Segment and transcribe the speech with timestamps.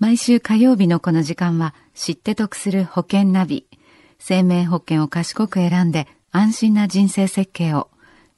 [0.00, 3.66] 毎週火曜日のこの時間は知って得する保険ナビ。
[4.18, 7.88] 生命保険を賢く選んで安心な人生設計を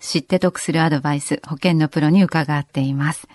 [0.01, 3.29] 知って得するアドバイス保険のプロに伺っています。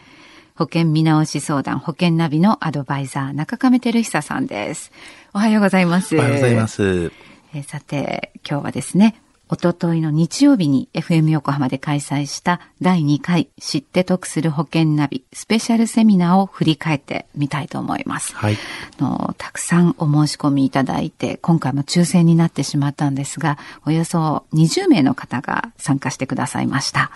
[0.58, 4.92] 保険見直し相談保険ナビのアドバイザー中亀照久さんです。
[5.34, 6.18] おはようございます。
[6.18, 7.14] おはようございます。
[7.54, 18.36] えさて今日はですねおとといの日曜日に FM 横浜で開催した第2回知って得する保険ナビスペシャルセミナーを振り返ってみたいと思います。
[18.36, 18.58] はい。
[19.00, 27.12] のたくさんお申し込みいただいて、今回も抽選になってしまったんですが、およそ20名の方が参加してくださいました。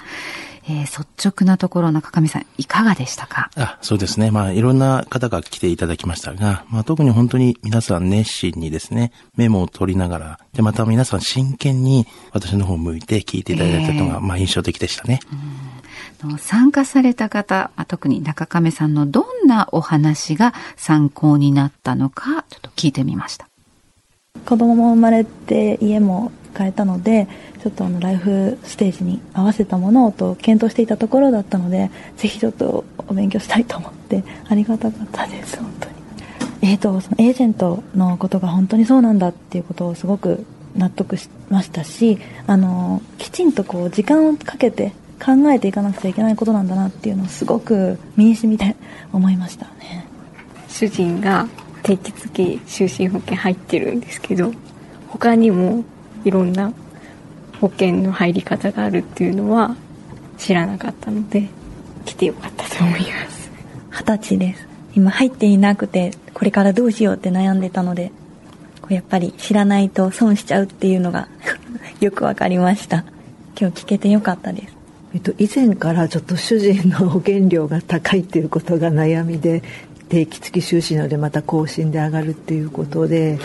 [0.67, 3.49] えー、率直なところ、中上さん、いかがでしたか？
[3.55, 4.31] あそうですね。
[4.31, 15.19] まあ、いろんな方が来ていただきましたが、まあ、特に本当に皆さん熱心にですね、メモを取りながら、で、また皆さん真剣に私の方を向いて聞いていただいたのが、えー、まあ、印象的でしたね。
[16.37, 23.47] 参加された方、特に中亀さんのどんなお話が参考になったのか、ちょっと聞いてみました。
[24.51, 27.29] 子供も生まれて家も変えたので
[27.63, 35.95] ちょっとあのライフステージに合わせたものをと検討していたところだったのでぜひちょっとお勉強したいと思ってありがたかったです本当に。
[36.63, 44.91] えーと、そのエージェントのことが本当にそうなんだっていうことをすごく納得しましたしあのきちんとこう時間をかけて
[45.23, 48.75] 考えていかなくちゃいけないことなんだなっていうのをすごく身に染みて
[49.13, 50.05] 思いましたね。
[50.67, 51.47] 主人が
[51.83, 54.51] 定期付き就寝保険入ってるんですけど
[55.07, 55.83] 他にも
[56.23, 56.73] いろんな
[57.59, 59.75] 保険の入り方があるっていうのは
[60.37, 61.49] 知らなかったので
[62.05, 63.51] 来てよかったと思います。
[63.91, 64.67] 二十歳です。
[64.95, 68.11] 今入っていなくてこれからどうしようって悩んでたので
[68.81, 71.27] こうやっぱり知らないと損しちゃうっていうのが
[72.01, 73.05] よく分かりました。
[73.59, 74.81] 今日聞けてよかったです。
[75.13, 79.61] えっと、以前からちょっと主人の保険料が高いっていうことが悩みで
[80.11, 83.39] 定期付き収支なのでまた更新で上がるっていうことで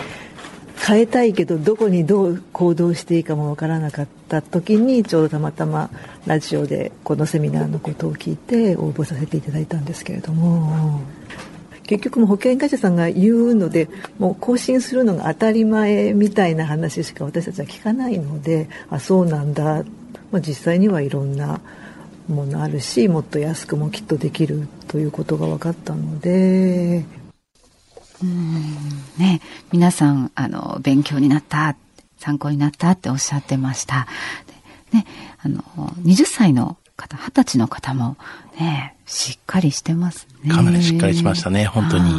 [0.84, 5.90] 変えたいけどどこにどう行動していいかもわからなかった時にちょうどたまたま
[6.26, 11.00] ラジオでこのセミナーのことを聞いて応募させていただいたんですけれども
[11.84, 13.88] 結局も保険会社さんが言うので
[14.18, 19.84] もう更新するのが当たり前みたいな話しか私たちは聞かないのであそうなんだ、
[20.32, 21.60] まあ、実際にはいろんな
[22.28, 27.04] ものあるしもっと安くもきっとできるということが分かったので
[28.22, 28.62] うん
[29.18, 29.40] ね、
[29.72, 31.76] 皆さん、あの、勉強になった、
[32.18, 34.06] 参考になったっておっしゃってました。
[34.92, 35.06] ね、
[35.42, 35.60] あの、
[36.02, 38.16] 20歳の方、20歳の方も
[38.58, 40.54] ね、しっかりしてますね。
[40.54, 42.14] かなりしっかりしましたね、本当に。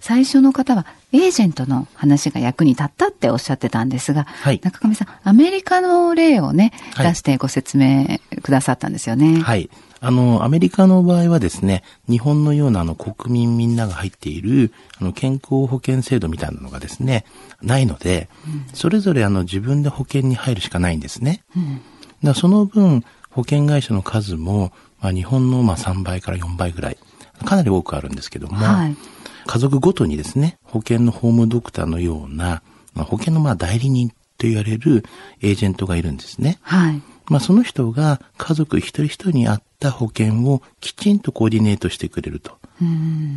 [0.00, 9.40] 最初の方は、エージェントの話が役に立ったっておっしゃってたんですが、はい、中上さん、アメリカの例をね、出してご説明くださったんですよね。
[9.40, 9.70] はい。
[10.02, 17.24] あの、アメリカの場合はですね、日本のようなあの国民みんなが入っているあの健康保険制度みたいなのがですね、
[17.60, 21.42] ないので、うん、それぞれあの自分で保険に入るしかないんですね。
[21.56, 21.82] うん、
[22.22, 26.98] だその分、保険会社の数も、まあ、日本のまあ3倍から4倍ぐらい、
[27.44, 28.96] かなり多くあるんですけども、はい、
[29.46, 32.62] 家族ごとにですね、保険のホームドクターのような、
[32.94, 35.04] まあ、保険のまあ代理人と言われる
[35.42, 36.58] エージェントがいるんですね。
[36.62, 37.02] はい。
[37.28, 42.58] まあ、その人が家族一人一人に合った保険をきちんとコーディネートしてくれると。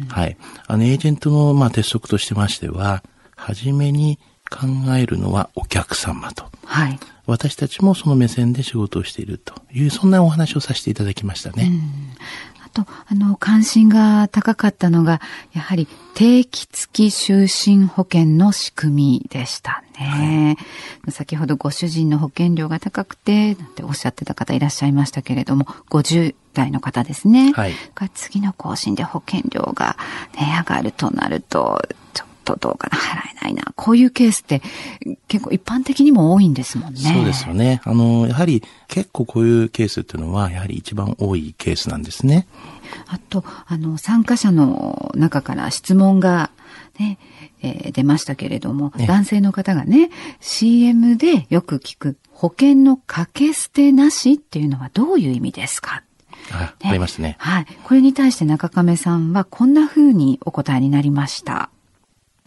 [0.10, 0.38] はい。
[0.66, 3.04] あの、エージェントの、まあ、鉄則としてましては、
[3.36, 4.18] はじめに
[4.50, 6.46] 考えるのはお客様と。
[6.66, 7.00] はい。
[7.26, 11.72] 私たちもその目線で仕事をしているという、そんなお話をさせていただきましたね。
[12.74, 15.22] と、あの、関心が高かったのが、
[15.54, 20.58] やはり定期付き就寝保険の仕組みでしたね。
[21.04, 27.54] はい、先ほどご主人の保険料が高くて、なんておっしゃってた方いらっしゃいましたけれども、50代の方ですね。
[27.54, 27.74] はい。
[28.14, 29.98] 次の更新で保険料が
[30.36, 31.82] 値上がるとなると、
[32.14, 33.64] ちょっとどうかな、払えないな。
[33.76, 34.62] こういうケースって
[35.28, 37.00] 結構一般的にも多いんですもんね。
[37.00, 37.82] そうですよね。
[37.84, 42.48] あの、やはり結構こういうケースっていうのは、やはり一番多いケースなんですね。
[43.08, 46.52] あと、あの、参加者の中から質問が
[47.00, 47.18] ね、
[47.62, 50.12] えー、出ましたけれども、ね、男性の方がね、
[50.42, 56.04] CM でよく聞く保険の掛け捨てなしっていうのはどういう意味ですか？
[56.52, 57.36] あ、ね、ありましたね。
[57.40, 57.66] はい。
[57.84, 61.70] これに対して中亀さんはこんな風にお答えになりました。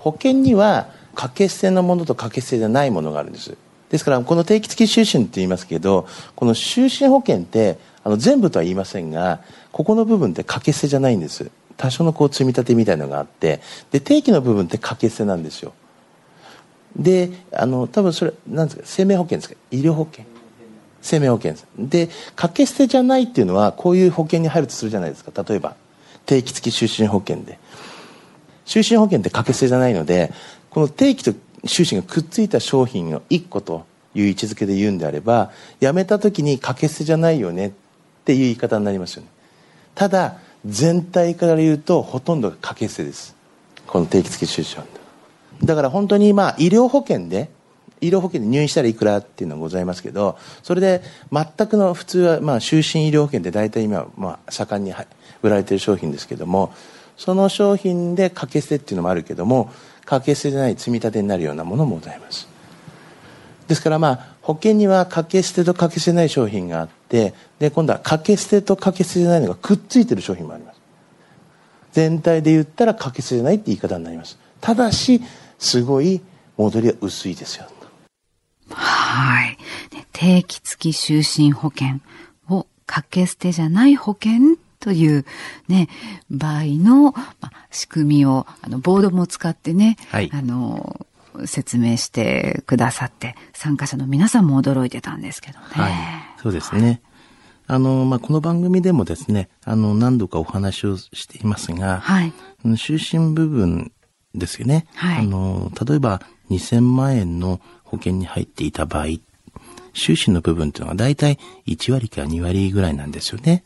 [0.07, 0.87] 保険には
[1.17, 3.57] 掛け捨てのものと掛け捨てじゃないものがあるんです。
[3.91, 6.07] ですから、この定期付き就寝って言いますけど、
[6.37, 9.41] この就寝保険って、あの、全部とは言いませんが、
[9.73, 11.51] ここの部分って掛け捨てじゃないんです。
[11.77, 13.61] 多少のこう積み立てみたいのがあって、
[13.91, 15.73] で、定期の部分って掛け捨てなんですよ。
[16.95, 19.57] で、あの、多分それ、なんですか、生命保険ですか？
[19.73, 20.25] 医療保険
[21.03, 21.67] 生命保険です。
[21.77, 22.07] で、
[22.37, 25.33] 掛け捨てじゃないっていうのは、こういう保険に入るとするじゃないですか。
[25.43, 25.75] 例えば、
[26.27, 27.59] 定期付き就寝保険で。
[28.67, 30.33] 就寝保険って掛け捨てじゃないので、
[30.71, 31.33] この定期と
[31.65, 37.73] 就寝がくっついた商品の1個という位置づけで言うんであれば、辞めた時に掛け捨てじゃないよねっ
[38.25, 39.29] ていう言い方になりますよね。
[39.95, 43.35] ただ、全体から言うとほとんどが掛け捨てです。
[43.87, 44.85] この定期付き就寝
[45.65, 47.49] だから本当にまあ医療保険で
[48.01, 51.03] 医療保険で入院したらいくらっていうのがございますけど、それで
[51.33, 54.93] 全くの普通はまあ就寝医療保険って大体今まあ盛んに
[55.43, 56.75] 売られている商品ですけども、
[57.17, 59.71] その商品で掛け捨てっていうのもあるけども、
[60.01, 62.49] 掛け捨てじゃない積み立てになるようなものもございます。
[63.69, 70.81] ですからまあ保険には掛け捨てと掛け捨てない商品があって、で今度は掛け捨てと掛け捨てじゃないのがくっついてる商品もあります。
[71.93, 74.39] 全体で言ったら掛け捨てじゃないって言い方になります。
[74.61, 75.21] ただし、
[75.59, 76.21] すごい
[76.57, 77.67] 戻りは薄いですよ。
[78.71, 79.57] はい。
[80.13, 82.01] 定期付き就寝保険
[82.49, 85.25] を掛け捨てじゃない保険という
[85.67, 85.89] ね、
[86.31, 91.05] 場合の、まあ、仕組みを、あの、ボードも使ってね、はい、あの、
[91.45, 95.65] 説明してくださって、参加者の皆さんも驚いてたんですけどね。
[95.71, 95.93] はい。
[96.41, 97.03] そうですね。
[97.67, 102.33] あの、まあ、この番組でもですね、あの、何度かお話をしていますが、はい。
[102.65, 103.91] 就寝部分
[104.37, 104.87] ですよね。
[104.95, 105.19] はい。
[105.19, 109.07] あの、例えば2000万円の保険に入っていた場合、
[109.95, 113.65] 収支の部分っていうのは大体1割か2割ぐらいなんですよね。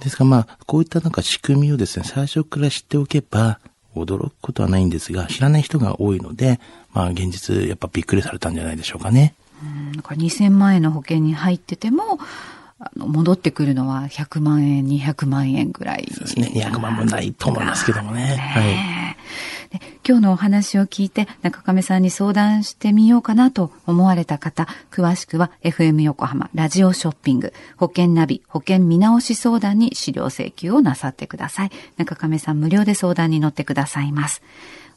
[0.00, 3.58] ですからまあ、こういったなんか仕組みをですね、最初から知っておけば、
[3.94, 6.60] 驚くことはないんですが、知らない人が多いので、
[6.92, 9.34] まあ現実やっぱびっくりされたんじゃないでしょうかね。
[9.62, 12.18] うん、だから2000万円の保険に入ってても、
[12.80, 16.08] あの戻ってくるのは100万円、200万円ぐらい。
[16.12, 16.52] そうですね。
[16.54, 18.36] 200万もないと思いますけどもね。
[18.36, 18.93] はい。
[20.06, 31.70] 今日のお話を聞いて中亀さんに相談してみようかなと思われた方、詳しくは FM 横浜ラジオショッピング保険ナビ保険見直し相談に資料請求をなさってください。
[31.96, 34.42] 中亀さん無料で相談に乗ってくださいます。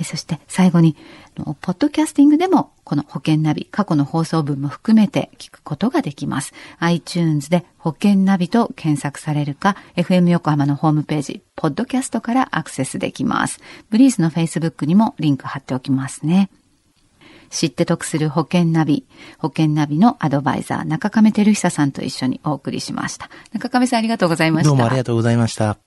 [0.04, 0.94] そして最後に、
[1.36, 6.52] ポッドキャスティングでもこの保険ナビ、過去の放送分も含めて聞くことができます。
[6.78, 13.60] iTunes で保険ナビと検索されるか、FM 横浜のホームページ、ポッドキャストからアクセスできます。
[13.90, 16.50] ブリースの Facebook にもリンク貼っておきますね。
[17.50, 19.04] 知って得する保険ナビ、
[19.38, 23.30] 保険ナビのアドバイザー、中亀照久さんと一緒にお送りしました。
[23.52, 24.70] 中亀さんありがとうございました。
[24.70, 25.85] どうもありがとうございました。